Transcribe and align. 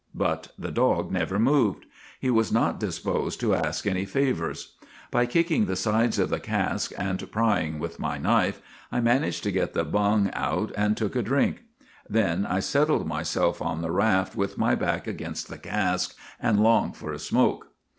But 0.15 0.47
the 0.57 0.71
dog 0.71 1.11
never 1.11 1.37
moved. 1.37 1.85
He 2.19 2.31
was 2.31 2.51
not 2.51 2.79
disposed 2.79 3.39
to 3.41 3.53
ask 3.53 3.85
any 3.85 4.03
favors. 4.03 4.75
By 5.11 5.27
kicking 5.27 5.65
the 5.67 5.75
sides 5.75 6.17
of 6.17 6.31
the 6.31 6.39
cask 6.39 6.91
and 6.97 7.31
prying 7.31 7.77
with 7.77 7.99
my 7.99 8.17
knife, 8.17 8.63
I 8.91 8.99
man 8.99 9.23
aged 9.23 9.43
to 9.43 9.51
get 9.51 9.75
the 9.75 9.83
bung 9.85 10.31
out 10.33 10.71
and 10.75 10.97
took 10.97 11.15
a 11.15 11.21
drink. 11.21 11.61
Then 12.09 12.21
GULLIVER 12.21 12.35
THE 12.35 12.39
GREAT 12.39 12.55
15 12.55 12.57
I 12.57 12.59
settled 12.61 13.07
myself 13.07 13.61
on 13.61 13.81
the 13.83 13.91
raft 13.91 14.35
with 14.35 14.57
my 14.57 14.73
back 14.73 15.05
against 15.05 15.49
the 15.49 15.59
cask, 15.59 16.17
and 16.41 16.63
longed 16.63 16.97
for 16.97 17.13
a 17.13 17.19
smoke. 17.19 17.67